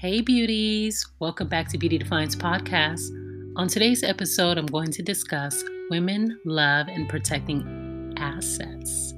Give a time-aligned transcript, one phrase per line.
[0.00, 1.04] Hey, beauties!
[1.18, 3.10] Welcome back to Beauty Defiance Podcast.
[3.56, 9.12] On today's episode, I'm going to discuss women, love, and protecting assets.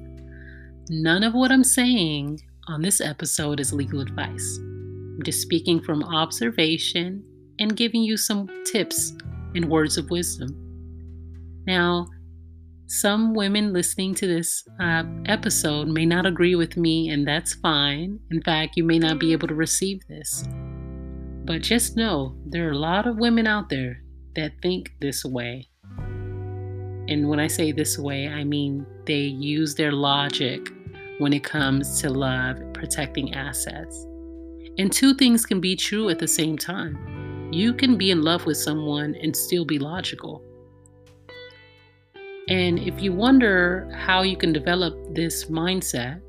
[0.88, 4.56] None of what I'm saying on this episode is legal advice.
[4.58, 7.24] I'm just speaking from observation
[7.58, 9.12] and giving you some tips
[9.54, 10.48] and words of wisdom.
[11.66, 12.06] Now,
[12.86, 18.18] some women listening to this uh, episode may not agree with me, and that's fine.
[18.30, 20.42] In fact, you may not be able to receive this.
[21.50, 24.04] But just know there are a lot of women out there
[24.36, 25.68] that think this way.
[27.08, 30.68] And when I say this way, I mean they use their logic
[31.18, 34.06] when it comes to love, protecting assets.
[34.78, 37.50] And two things can be true at the same time.
[37.52, 40.44] You can be in love with someone and still be logical.
[42.46, 46.22] And if you wonder how you can develop this mindset,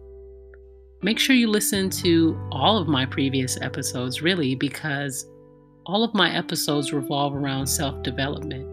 [1.02, 5.28] make sure you listen to all of my previous episodes, really, because
[5.86, 8.68] all of my episodes revolve around self development.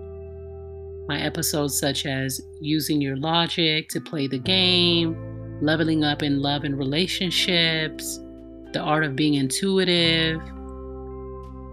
[1.08, 5.16] My episodes, such as using your logic to play the game,
[5.62, 8.18] leveling up in love and relationships,
[8.72, 10.40] the art of being intuitive.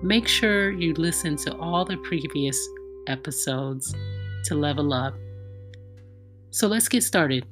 [0.01, 2.57] Make sure you listen to all the previous
[3.07, 3.93] episodes
[4.45, 5.15] to level up.
[6.51, 7.45] So let's get started.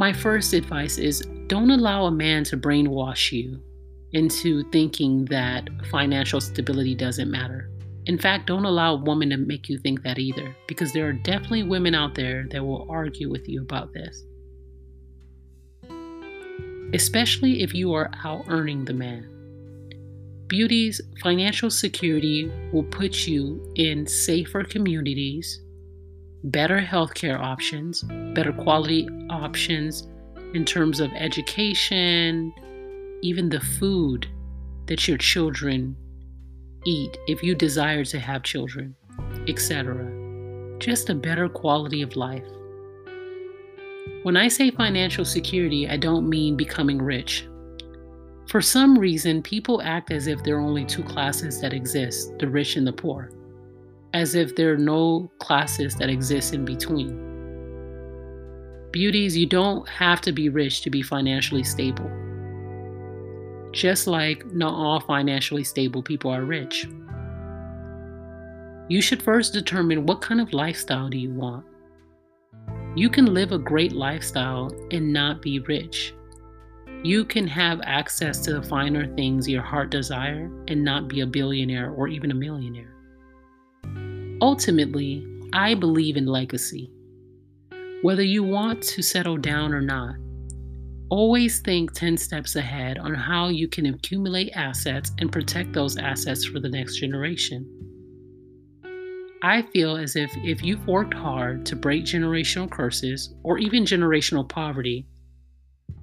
[0.00, 3.60] My first advice is don't allow a man to brainwash you
[4.12, 7.68] into thinking that financial stability doesn't matter.
[8.06, 11.12] In fact, don't allow a woman to make you think that either, because there are
[11.12, 14.24] definitely women out there that will argue with you about this.
[16.94, 19.28] Especially if you are out earning the man.
[20.46, 25.60] Beauties financial security will put you in safer communities,
[26.44, 28.02] better healthcare options,
[28.34, 30.08] better quality options
[30.54, 32.52] in terms of education,
[33.22, 34.26] even the food
[34.86, 35.96] that your children
[36.86, 38.94] eat if you desire to have children,
[39.48, 40.78] etc.
[40.78, 42.44] Just a better quality of life.
[44.22, 47.46] When I say financial security, I don't mean becoming rich.
[48.48, 52.48] For some reason, people act as if there are only two classes that exist the
[52.48, 53.30] rich and the poor,
[54.14, 57.26] as if there are no classes that exist in between.
[58.90, 62.10] Beauties, you don't have to be rich to be financially stable
[63.72, 66.86] just like not all financially stable people are rich.
[68.88, 71.64] You should first determine what kind of lifestyle do you want.
[72.96, 76.12] You can live a great lifestyle and not be rich.
[77.04, 81.26] You can have access to the finer things your heart desire and not be a
[81.26, 82.94] billionaire or even a millionaire.
[84.42, 86.90] Ultimately, I believe in legacy.
[88.02, 90.14] Whether you want to settle down or not,
[91.10, 96.44] Always think 10 steps ahead on how you can accumulate assets and protect those assets
[96.44, 97.68] for the next generation.
[99.42, 104.48] I feel as if if you've worked hard to break generational curses or even generational
[104.48, 105.04] poverty,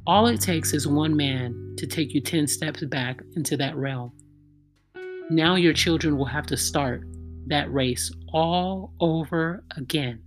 [0.05, 4.11] all it takes is one man to take you 10 steps back into that realm.
[5.29, 7.03] Now your children will have to start
[7.47, 10.21] that race all over again.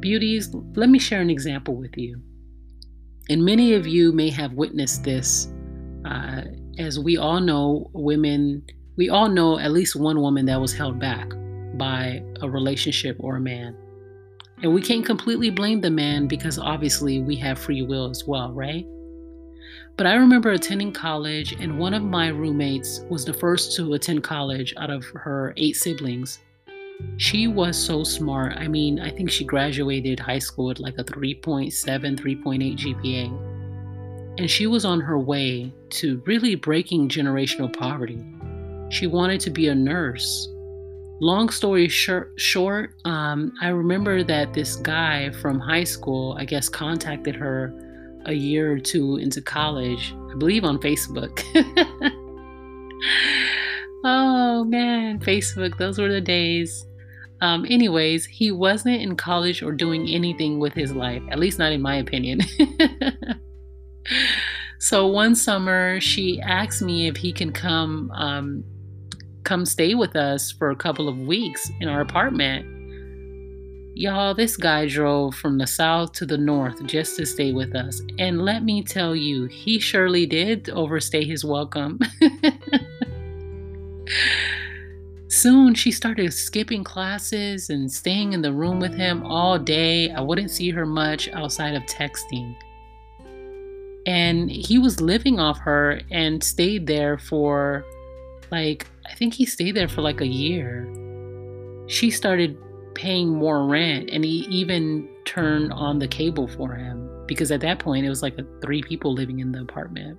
[0.00, 2.20] Beauties, let me share an example with you.
[3.28, 5.52] And many of you may have witnessed this.
[6.04, 6.42] Uh,
[6.78, 8.64] as we all know, women,
[8.96, 11.32] we all know at least one woman that was held back
[11.74, 13.76] by a relationship or a man.
[14.62, 18.52] And we can't completely blame the man because obviously we have free will as well,
[18.52, 18.86] right?
[19.96, 24.24] But I remember attending college, and one of my roommates was the first to attend
[24.24, 26.38] college out of her eight siblings.
[27.18, 28.56] She was so smart.
[28.56, 31.72] I mean, I think she graduated high school with like a 3.7,
[32.18, 34.38] 3.8 GPA.
[34.38, 38.24] And she was on her way to really breaking generational poverty.
[38.88, 40.48] She wanted to be a nurse.
[41.20, 46.68] Long story short, short um, I remember that this guy from high school, I guess,
[46.68, 47.81] contacted her
[48.26, 51.42] a year or two into college, I believe on Facebook.
[54.04, 56.86] oh man, Facebook, those were the days.
[57.40, 61.72] Um, anyways, he wasn't in college or doing anything with his life, at least not
[61.72, 62.40] in my opinion.
[64.78, 68.64] so one summer, she asked me if he can come um,
[69.44, 72.64] come stay with us for a couple of weeks in our apartment.
[74.02, 78.02] Y'all, this guy drove from the south to the north just to stay with us.
[78.18, 82.00] And let me tell you, he surely did overstay his welcome.
[85.28, 90.10] Soon she started skipping classes and staying in the room with him all day.
[90.10, 92.56] I wouldn't see her much outside of texting.
[94.04, 97.84] And he was living off her and stayed there for
[98.50, 100.92] like, I think he stayed there for like a year.
[101.86, 102.58] She started
[102.94, 107.78] paying more rent and he even turned on the cable for him because at that
[107.78, 110.18] point it was like three people living in the apartment.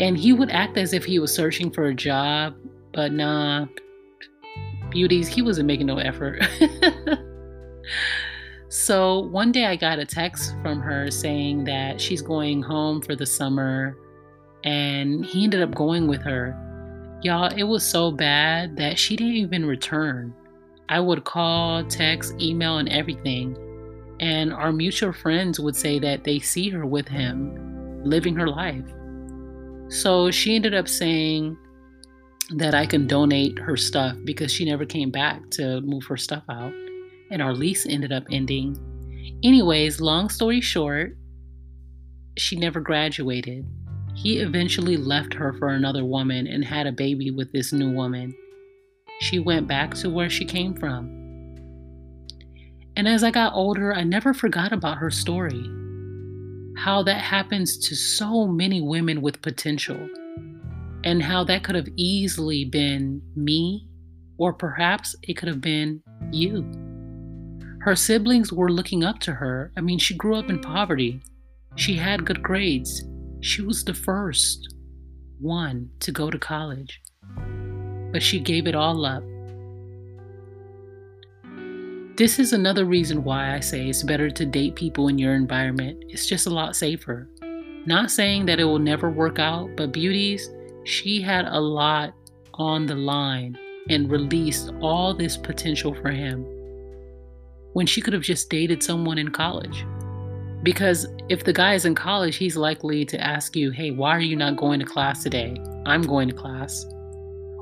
[0.00, 2.54] And he would act as if he was searching for a job,
[2.92, 3.66] but nah,
[4.90, 6.40] beauties, he wasn't making no effort.
[8.68, 13.16] so one day I got a text from her saying that she's going home for
[13.16, 13.96] the summer
[14.64, 16.56] and he ended up going with her.
[17.22, 20.32] Y'all, it was so bad that she didn't even return.
[20.88, 23.56] I would call, text, email, and everything.
[24.20, 28.84] And our mutual friends would say that they see her with him, living her life.
[29.90, 31.56] So she ended up saying
[32.50, 36.42] that I can donate her stuff because she never came back to move her stuff
[36.50, 36.72] out.
[37.30, 38.76] And our lease ended up ending.
[39.44, 41.16] Anyways, long story short,
[42.38, 43.66] she never graduated.
[44.14, 48.34] He eventually left her for another woman and had a baby with this new woman.
[49.20, 51.14] She went back to where she came from.
[52.96, 55.64] And as I got older, I never forgot about her story.
[56.76, 60.08] How that happens to so many women with potential,
[61.04, 63.88] and how that could have easily been me,
[64.36, 66.64] or perhaps it could have been you.
[67.80, 69.72] Her siblings were looking up to her.
[69.76, 71.20] I mean, she grew up in poverty.
[71.76, 73.04] She had good grades.
[73.40, 74.74] She was the first
[75.40, 77.00] one to go to college.
[78.12, 79.22] But she gave it all up
[82.18, 86.02] this is another reason why I say it's better to date people in your environment.
[86.08, 87.28] It's just a lot safer.
[87.86, 90.50] Not saying that it will never work out, but beauties,
[90.82, 92.12] she had a lot
[92.54, 93.56] on the line
[93.88, 96.44] and released all this potential for him
[97.74, 99.86] when she could have just dated someone in college.
[100.64, 104.20] Because if the guy is in college, he's likely to ask you, Hey, why are
[104.20, 105.56] you not going to class today?
[105.86, 106.84] I'm going to class.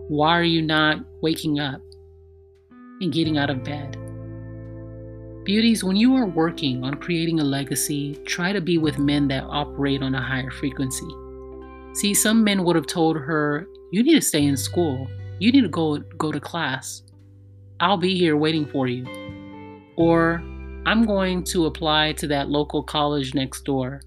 [0.09, 1.81] Why are you not waking up
[3.01, 3.99] and getting out of bed?
[5.43, 9.43] Beauties, when you are working on creating a legacy, try to be with men that
[9.43, 11.09] operate on a higher frequency.
[11.95, 15.09] See, some men would have told her, You need to stay in school.
[15.41, 17.03] You need to go, go to class.
[17.81, 19.07] I'll be here waiting for you.
[19.97, 20.41] Or,
[20.87, 24.03] I'm going to apply to that local college next door.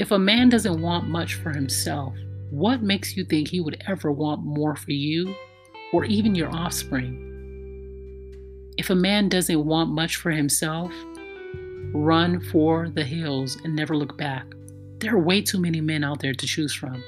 [0.00, 2.14] If a man doesn't want much for himself,
[2.54, 5.34] what makes you think he would ever want more for you
[5.92, 7.20] or even your offspring?
[8.78, 10.92] If a man doesn't want much for himself,
[11.92, 14.46] run for the hills and never look back.
[15.00, 17.02] There are way too many men out there to choose from.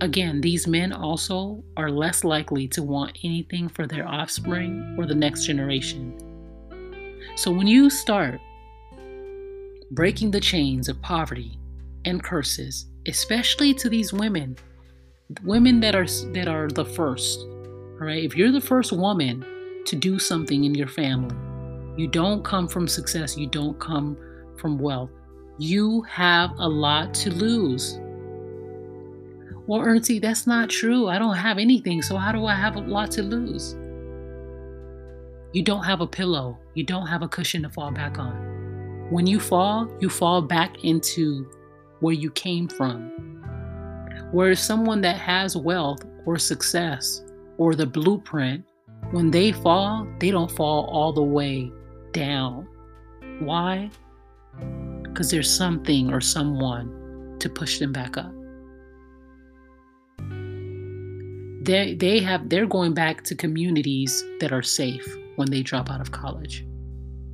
[0.00, 5.14] Again, these men also are less likely to want anything for their offspring or the
[5.14, 6.18] next generation.
[7.36, 8.40] So when you start
[9.92, 11.58] breaking the chains of poverty
[12.04, 14.56] and curses, especially to these women,
[15.42, 18.24] women that are that are the first, all right?
[18.24, 19.44] If you're the first woman
[19.86, 21.36] to do something in your family.
[21.96, 24.16] You don't come from success, you don't come
[24.56, 25.10] from wealth.
[25.58, 28.00] You have a lot to lose.
[29.66, 31.08] Well, Ernstine, that's not true.
[31.08, 33.76] I don't have anything, so how do I have a lot to lose?
[35.52, 39.06] You don't have a pillow, you don't have a cushion to fall back on.
[39.10, 41.48] When you fall, you fall back into
[42.04, 43.10] where you came from.
[44.30, 47.24] Whereas someone that has wealth or success
[47.56, 48.62] or the blueprint
[49.12, 51.72] when they fall, they don't fall all the way
[52.12, 52.68] down.
[53.38, 53.90] Why?
[55.02, 58.34] Because there's something or someone to push them back up.
[61.64, 65.06] They, they have they're going back to communities that are safe
[65.36, 66.66] when they drop out of college.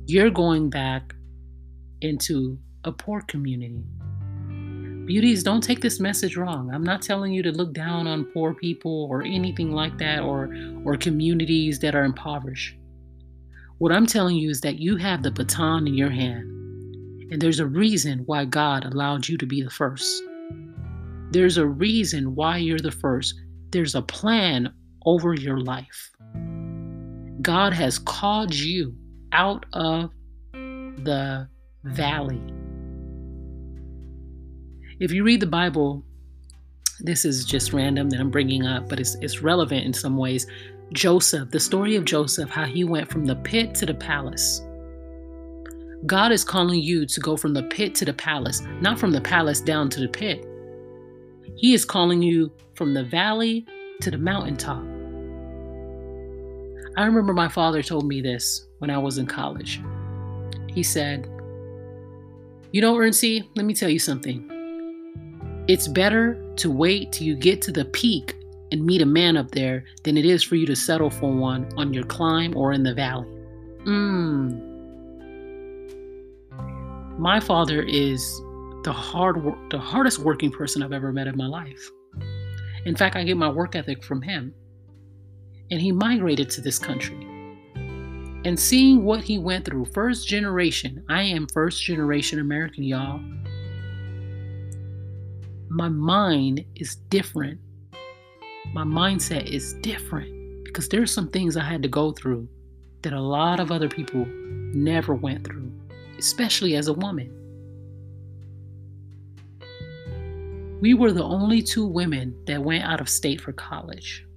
[0.05, 1.13] You're going back
[1.99, 3.83] into a poor community
[5.11, 5.45] Beauties, hmm.
[5.45, 6.73] don't take this message wrong.
[6.73, 10.49] I'm not telling you to look down on poor people or anything like that or
[10.85, 12.77] or communities that are impoverished.
[13.79, 16.47] What I'm telling you is that you have the baton in your hand.
[17.29, 20.23] And there's a reason why God allowed you to be the first.
[21.31, 23.35] There's a reason why you're the first.
[23.71, 24.73] There's a plan
[25.05, 26.09] over your life.
[27.41, 28.95] God has called you
[29.33, 30.11] out of
[30.53, 31.49] the
[31.83, 32.41] valley
[35.01, 36.03] if you read the Bible,
[36.99, 40.45] this is just random that I'm bringing up, but it's, it's relevant in some ways.
[40.93, 44.61] Joseph, the story of Joseph, how he went from the pit to the palace.
[46.05, 49.21] God is calling you to go from the pit to the palace, not from the
[49.21, 50.45] palace down to the pit.
[51.55, 53.65] He is calling you from the valley
[54.01, 54.83] to the mountaintop.
[56.95, 59.81] I remember my father told me this when I was in college.
[60.67, 61.27] He said,
[62.71, 64.50] You know, Erncy, let me tell you something.
[65.67, 68.35] It's better to wait till you get to the peak
[68.71, 71.69] and meet a man up there than it is for you to settle for one
[71.77, 73.27] on your climb or in the valley.
[73.85, 74.67] Mmm.
[77.19, 78.21] My father is
[78.83, 81.89] the hard work, the hardest working person I've ever met in my life.
[82.85, 84.53] In fact, I get my work ethic from him.
[85.69, 87.27] And he migrated to this country.
[88.43, 93.21] And seeing what he went through, first generation, I am first generation American, y'all.
[95.73, 97.57] My mind is different.
[98.73, 102.49] My mindset is different because there's some things I had to go through
[103.03, 105.71] that a lot of other people never went through,
[106.19, 107.31] especially as a woman.
[110.81, 114.27] We were the only two women that went out of state for college.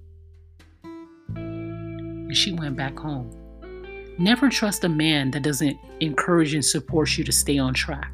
[1.35, 3.29] And she went back home.
[4.17, 8.13] Never trust a man that doesn't encourage and support you to stay on track.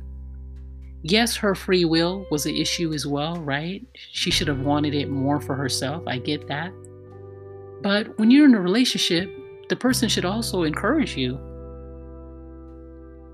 [1.03, 3.83] Yes, her free will was an issue as well, right?
[4.11, 6.03] She should have wanted it more for herself.
[6.05, 6.71] I get that.
[7.81, 9.29] But when you're in a relationship,
[9.69, 11.39] the person should also encourage you.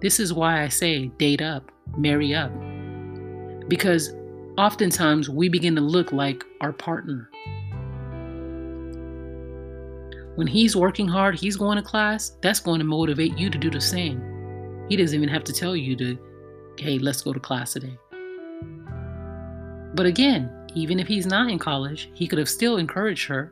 [0.01, 2.51] This is why I say date up, marry up.
[3.67, 4.13] Because
[4.57, 7.29] oftentimes we begin to look like our partner.
[10.35, 13.69] When he's working hard, he's going to class, that's going to motivate you to do
[13.71, 14.85] the same.
[14.87, 16.17] He doesn't even have to tell you to,
[16.79, 17.97] hey, let's go to class today.
[19.93, 23.51] But again, even if he's not in college, he could have still encouraged her.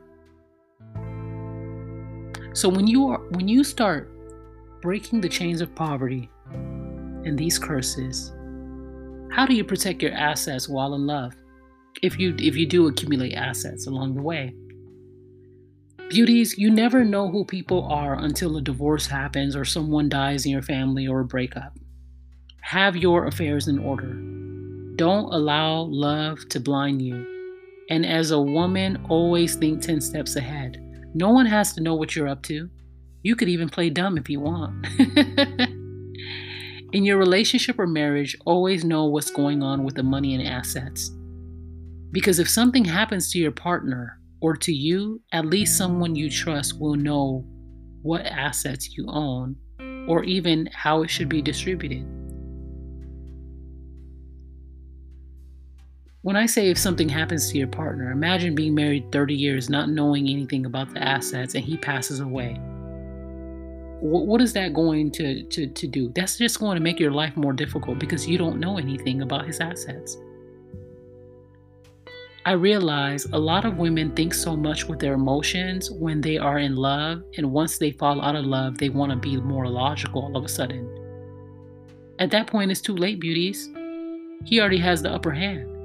[2.52, 4.10] So when you are when you start
[4.80, 8.32] breaking the chains of poverty and these curses,
[9.30, 11.34] how do you protect your assets while in love?
[12.02, 14.54] If you if you do accumulate assets along the way.
[16.08, 20.52] Beauties, you never know who people are until a divorce happens or someone dies in
[20.52, 21.76] your family or a breakup.
[22.66, 24.12] Have your affairs in order.
[24.96, 27.24] Don't allow love to blind you.
[27.90, 30.76] And as a woman, always think 10 steps ahead.
[31.14, 32.68] No one has to know what you're up to.
[33.22, 34.84] You could even play dumb if you want.
[36.92, 41.12] In your relationship or marriage, always know what's going on with the money and assets.
[42.10, 46.80] Because if something happens to your partner or to you, at least someone you trust
[46.80, 47.46] will know
[48.02, 49.54] what assets you own
[50.08, 52.04] or even how it should be distributed.
[56.26, 59.90] When I say if something happens to your partner, imagine being married 30 years not
[59.90, 62.58] knowing anything about the assets and he passes away
[64.00, 66.10] what, what is that going to, to, to do?
[66.16, 69.46] That's just going to make your life more difficult because you don't know anything about
[69.46, 70.18] his assets.
[72.44, 76.58] I realize a lot of women think so much with their emotions when they are
[76.58, 80.22] in love, and once they fall out of love, they want to be more logical
[80.22, 80.88] all of a sudden.
[82.18, 83.70] At that point, it's too late, beauties.
[84.44, 85.75] He already has the upper hand.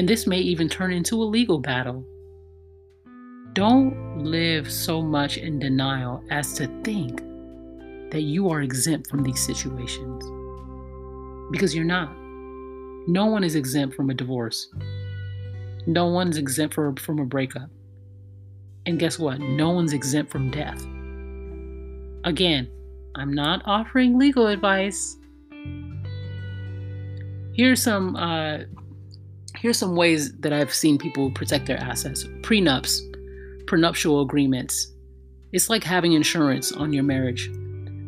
[0.00, 2.06] And this may even turn into a legal battle.
[3.52, 7.18] Don't live so much in denial as to think
[8.10, 10.24] that you are exempt from these situations.
[11.50, 12.16] Because you're not.
[13.08, 14.72] No one is exempt from a divorce.
[15.86, 17.68] No one's exempt from, from a breakup.
[18.86, 19.38] And guess what?
[19.38, 20.82] No one's exempt from death.
[22.24, 22.70] Again,
[23.16, 25.18] I'm not offering legal advice.
[27.52, 28.60] Here's some uh,
[29.60, 32.24] here's some ways that I've seen people protect their assets.
[32.40, 33.00] Prenups
[33.66, 34.92] prenuptial agreements.
[35.52, 37.48] It's like having insurance on your marriage,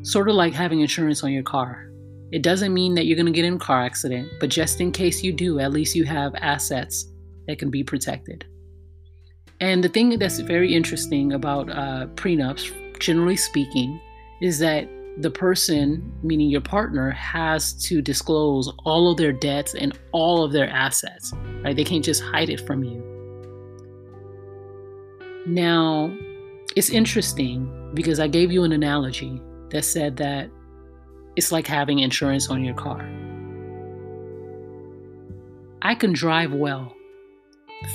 [0.02, 1.88] sort of like having insurance on your car.
[2.32, 4.90] It doesn't mean that you're going to get in a car accident, but just in
[4.90, 7.06] case you do, at least you have assets
[7.46, 8.44] that can be protected.
[9.60, 14.00] And the thing that's very interesting about uh, prenups, generally speaking,
[14.40, 14.88] is that
[15.18, 20.52] the person, meaning your partner, has to disclose all of their debts and all of
[20.52, 21.32] their assets.
[21.62, 21.76] Right?
[21.76, 23.02] They can't just hide it from you.
[25.46, 26.16] Now,
[26.76, 29.40] it's interesting because I gave you an analogy
[29.70, 30.50] that said that
[31.36, 33.08] it's like having insurance on your car.
[35.82, 36.94] I can drive well,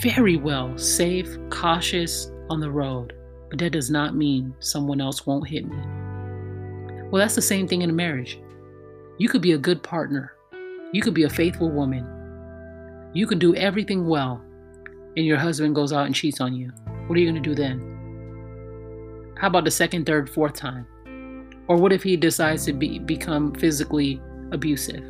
[0.02, 3.14] very well, safe, cautious on the road,
[3.50, 5.78] but that does not mean someone else won't hit me.
[7.10, 8.40] Well, that's the same thing in a marriage.
[9.18, 10.34] You could be a good partner,
[10.92, 12.06] you could be a faithful woman,
[13.14, 14.42] you could do everything well,
[15.16, 16.72] and your husband goes out and cheats on you.
[17.08, 19.34] What are you going to do then?
[19.40, 20.86] How about the second, third, fourth time?
[21.68, 24.22] Or what if he decides to be, become physically
[24.52, 25.04] abusive?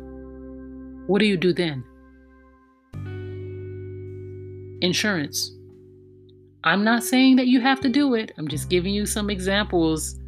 [1.06, 1.84] What do you do then?
[4.80, 5.52] Insurance.
[6.64, 10.18] I'm not saying that you have to do it, I'm just giving you some examples.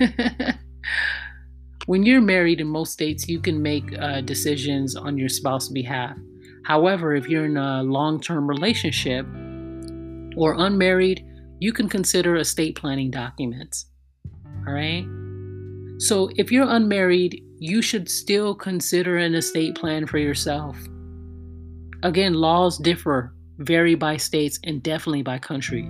[1.86, 6.16] When you're married in most states, you can make uh, decisions on your spouse's behalf.
[6.64, 9.26] However, if you're in a long term relationship
[10.36, 11.24] or unmarried,
[11.60, 13.86] you can consider estate planning documents.
[14.66, 15.06] All right?
[15.98, 20.76] So if you're unmarried, you should still consider an estate plan for yourself.
[22.02, 25.88] Again, laws differ, vary by states, and definitely by country.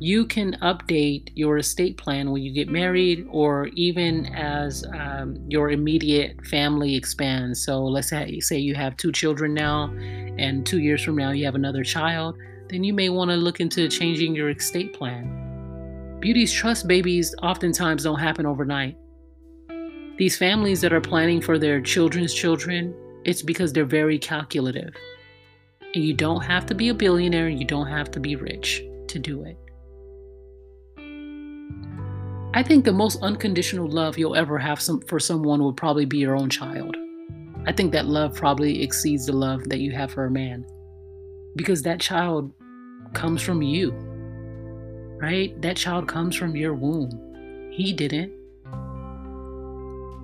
[0.00, 5.70] You can update your estate plan when you get married or even as um, your
[5.70, 7.64] immediate family expands.
[7.64, 9.94] So let's say, say you have two children now,
[10.36, 12.36] and two years from now you have another child,
[12.68, 16.18] then you may want to look into changing your estate plan.
[16.20, 18.96] Beauties trust babies oftentimes don't happen overnight.
[20.16, 24.94] These families that are planning for their children's children, it's because they're very calculative.
[25.94, 29.18] And you don't have to be a billionaire, you don't have to be rich to
[29.18, 29.56] do it.
[32.56, 36.18] I think the most unconditional love you'll ever have some, for someone would probably be
[36.18, 36.96] your own child.
[37.66, 40.64] I think that love probably exceeds the love that you have for a man.
[41.56, 42.52] Because that child
[43.12, 43.90] comes from you,
[45.20, 45.60] right?
[45.62, 47.72] That child comes from your womb.
[47.72, 48.32] He didn't.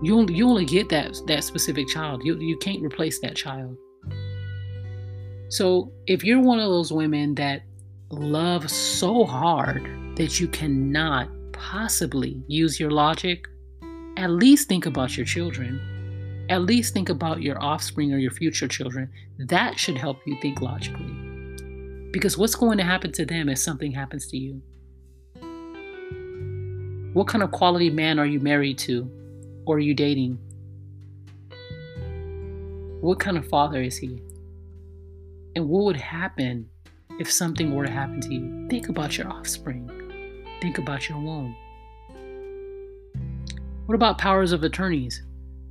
[0.02, 2.22] You you only get that that specific child.
[2.24, 3.76] You you can't replace that child.
[5.48, 7.62] So if you're one of those women that
[8.10, 9.82] love so hard
[10.14, 11.28] that you cannot
[11.60, 13.46] possibly use your logic,
[14.16, 16.46] at least think about your children.
[16.48, 19.10] At least think about your offspring or your future children.
[19.38, 21.14] That should help you think logically.
[22.12, 24.62] Because what's going to happen to them if something happens to you?
[27.12, 29.08] What kind of quality man are you married to?
[29.66, 30.38] Or are you dating?
[33.00, 34.22] What kind of father is he?
[35.54, 36.68] And what would happen
[37.18, 38.66] if something were to happen to you?
[38.68, 39.99] Think about your offspring.
[40.60, 41.56] Think about your womb.
[43.86, 45.22] What about powers of attorneys,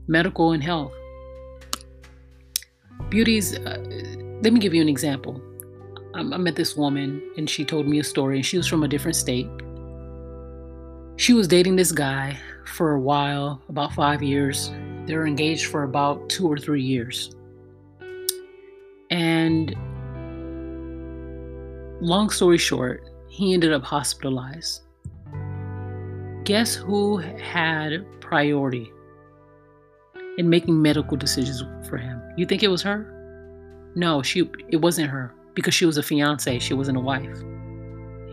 [0.08, 0.94] medical and health?
[3.10, 3.78] Beauties, uh,
[4.42, 5.42] let me give you an example.
[6.14, 8.84] I, I met this woman and she told me a story, and she was from
[8.84, 9.48] a different state.
[11.18, 14.72] She was dating this guy for a while, about five years.
[15.06, 17.36] They were engaged for about two or three years.
[19.12, 19.76] And
[22.02, 24.82] long story short, he ended up hospitalized.
[26.44, 28.92] Guess who had priority
[30.38, 32.22] in making medical decisions for him?
[32.36, 33.92] You think it was her?
[33.96, 37.38] No, she it wasn't her because she was a fiance, she wasn't a wife.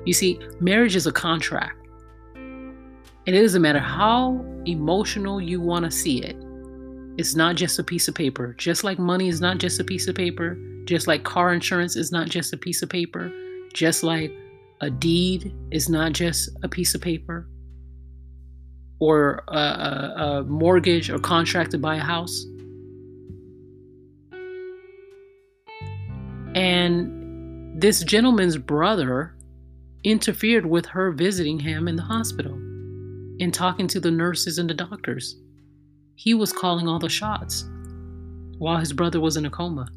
[0.05, 1.77] You see, marriage is a contract.
[2.35, 6.37] And it doesn't matter how emotional you want to see it.
[7.19, 8.55] It's not just a piece of paper.
[8.57, 12.13] Just like money is not just a piece of paper, just like car insurance is
[12.13, 13.33] not just a piece of paper,
[13.73, 14.33] just like
[14.81, 17.49] a deed is not just a piece of paper,
[18.99, 22.47] or a, a, a mortgage or contract to buy a house.
[26.55, 29.35] And this gentleman's brother
[30.05, 34.75] interfered with her visiting him in the hospital and talking to the nurses and the
[34.75, 35.37] doctors.
[36.15, 37.69] He was calling all the shots
[38.57, 39.89] while his brother was in a coma.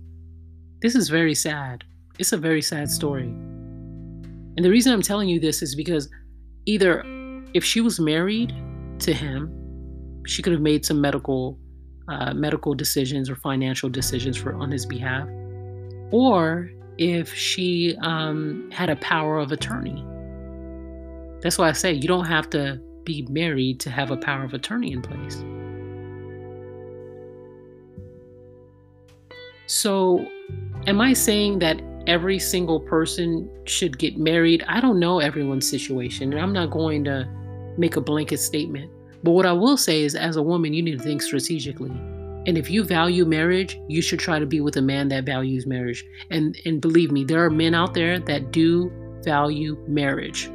[0.82, 1.86] This is very sad.
[2.18, 3.34] It's a very sad story.
[4.56, 6.10] And the reason I'm telling you this is because
[6.66, 7.04] either
[7.54, 8.54] if she was married
[9.00, 9.56] to him,
[10.26, 11.58] she could have made some medical
[12.08, 15.28] uh, medical decisions or financial decisions for on his behalf,
[16.12, 20.04] or if she um, had a power of attorney.
[21.42, 24.54] That's why I say you don't have to be married to have a power of
[24.54, 25.44] attorney in place.
[29.68, 30.26] So,
[30.88, 34.64] am I saying that every single person should get married?
[34.68, 37.28] I don't know everyone's situation, and I'm not going to
[37.78, 38.92] make a blanket statement.
[39.24, 41.92] But what I will say is, as a woman, you need to think strategically.
[42.48, 45.66] And if you value marriage, you should try to be with a man that values
[45.66, 46.06] marriage.
[46.32, 48.92] And and believe me, there are men out there that do
[49.24, 50.50] value marriage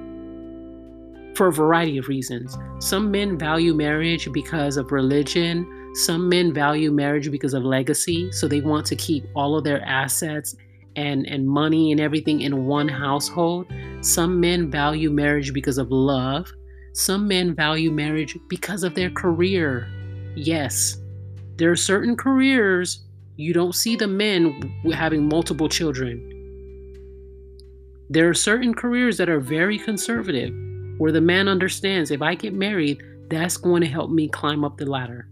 [1.35, 2.57] for a variety of reasons.
[2.79, 5.67] Some men value marriage because of religion.
[5.95, 8.33] Some men value marriage because of legacy.
[8.33, 10.57] So they want to keep all of their assets
[10.97, 13.67] and, and money and everything in one household.
[14.01, 16.53] Some men value marriage because of love.
[16.93, 19.89] Some men value marriage because of their career.
[20.37, 20.99] Yes,
[21.57, 23.05] there are certain careers
[23.37, 26.31] you don't see the men having multiple children.
[28.11, 30.55] There are certain careers that are very conservative,
[30.99, 34.77] where the man understands if I get married, that's going to help me climb up
[34.77, 35.29] the ladder.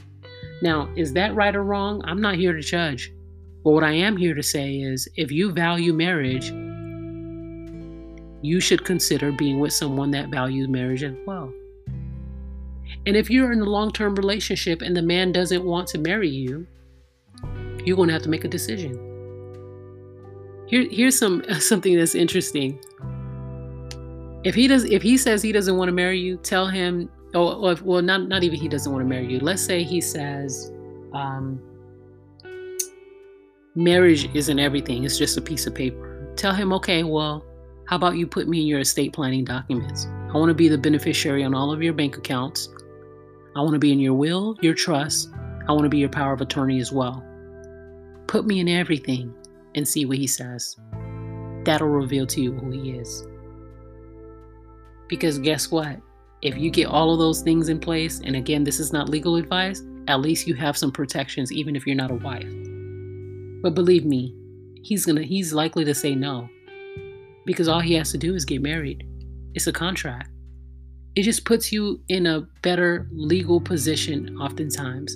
[0.62, 2.00] Now, is that right or wrong?
[2.04, 3.12] I'm not here to judge.
[3.64, 6.52] But what I am here to say is if you value marriage,
[8.42, 11.52] you should consider being with someone that values marriage as well.
[13.06, 16.28] And if you're in a long term relationship and the man doesn't want to marry
[16.28, 16.66] you,
[17.84, 18.94] you're going to have to make a decision.
[20.68, 22.80] Here, here's some something that's interesting.
[24.44, 27.08] If he does, if he says he doesn't want to marry you, tell him.
[27.34, 29.40] Oh, if, well, not not even he doesn't want to marry you.
[29.40, 30.70] Let's say he says,
[31.14, 31.60] um,
[33.74, 35.04] marriage isn't everything.
[35.04, 36.32] It's just a piece of paper.
[36.36, 37.44] Tell him, okay, well,
[37.86, 40.06] how about you put me in your estate planning documents?
[40.32, 42.68] I want to be the beneficiary on all of your bank accounts.
[43.54, 45.30] I want to be in your will, your trust.
[45.68, 47.24] I want to be your power of attorney as well.
[48.26, 49.34] Put me in everything
[49.74, 50.76] and see what he says.
[51.64, 53.26] That'll reveal to you who he is.
[55.08, 55.98] Because guess what?
[56.40, 59.36] If you get all of those things in place, and again, this is not legal
[59.36, 62.50] advice, at least you have some protections, even if you're not a wife.
[63.62, 64.34] But believe me,
[64.82, 66.48] he's gonna he's likely to say no.
[67.46, 69.06] Because all he has to do is get married.
[69.54, 70.30] It's a contract.
[71.14, 75.14] It just puts you in a better legal position oftentimes.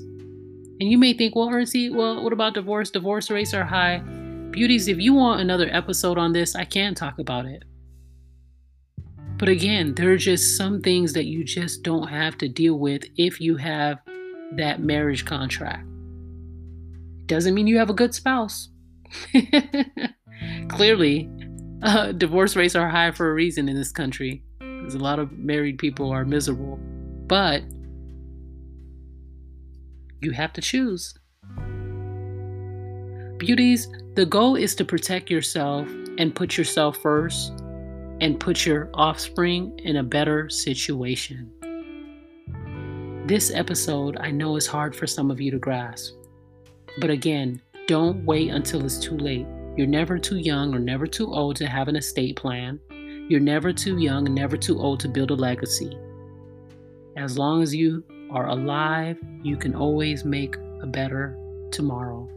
[0.79, 2.91] And you may think, well, Ersie, well, what about divorce?
[2.91, 3.99] Divorce rates are high.
[4.51, 7.65] Beauties, if you want another episode on this, I can talk about it.
[9.39, 13.05] But again, there are just some things that you just don't have to deal with
[13.17, 13.99] if you have
[14.53, 15.87] that marriage contract.
[17.27, 18.69] Doesn't mean you have a good spouse.
[20.69, 21.29] Clearly,
[21.83, 24.43] uh, divorce rates are high for a reason in this country.
[24.59, 26.79] Because a lot of married people are miserable.
[27.27, 27.63] But
[30.21, 31.15] you have to choose.
[33.39, 37.53] Beauties, the goal is to protect yourself and put yourself first
[38.21, 41.53] and put your offspring in a better situation.
[43.27, 46.16] This episode I know is hard for some of you to grasp.
[46.99, 49.47] But again, don't wait until it's too late.
[49.77, 52.81] You're never too young or never too old to have an estate plan.
[53.29, 55.97] You're never too young and never too old to build a legacy.
[57.17, 61.37] As long as you are alive, you can always make a better
[61.71, 62.29] tomorrow.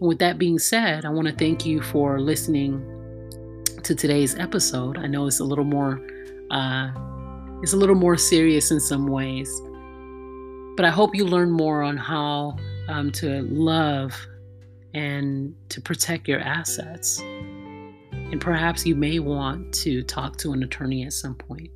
[0.00, 2.84] And with that being said, I want to thank you for listening
[3.82, 4.98] to today's episode.
[4.98, 6.00] I know it's a little more
[6.50, 6.90] uh,
[7.62, 9.50] it's a little more serious in some ways,
[10.76, 12.56] but I hope you learn more on how
[12.88, 14.14] um, to love
[14.94, 17.20] and to protect your assets.
[17.20, 21.70] And perhaps you may want to talk to an attorney at some point.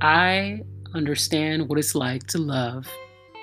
[0.00, 0.62] I
[0.94, 2.88] understand what it's like to love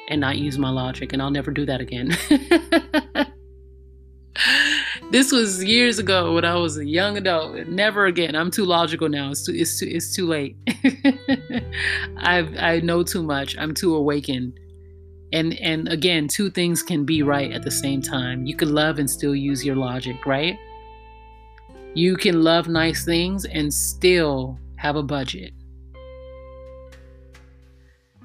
[0.10, 2.18] and not use my logic, and I'll never do that again.
[5.12, 7.67] this was years ago when I was a young adult.
[7.67, 8.36] Never again.
[8.36, 9.32] I'm too logical now.
[9.32, 10.56] It's too it's too it's too late.
[12.17, 13.58] I I know too much.
[13.58, 14.60] I'm too awakened.
[15.34, 18.45] And and again, two things can be right at the same time.
[18.45, 20.58] You can love and still use your logic, right?
[21.95, 25.54] You can love nice things and still have a budget.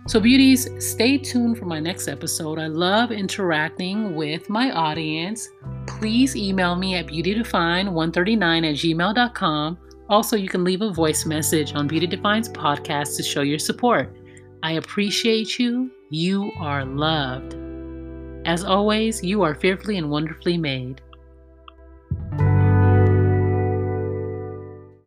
[0.06, 2.58] So, beauties, stay tuned for my next episode.
[2.58, 5.48] I love interacting with my audience.
[5.86, 9.78] Please email me at beautydefine139 at gmail.com.
[10.10, 14.14] Also, you can leave a voice message on Beauty Defines podcast to show your support.
[14.62, 15.90] I appreciate you.
[16.10, 17.56] You are loved.
[18.44, 21.00] As always, you are fearfully and wonderfully made.